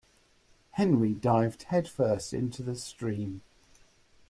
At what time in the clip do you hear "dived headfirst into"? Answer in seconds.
1.13-2.63